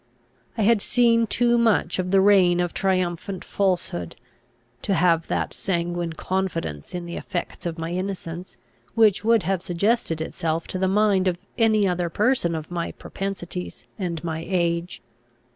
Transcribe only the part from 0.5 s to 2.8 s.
I had seen too much of the reign of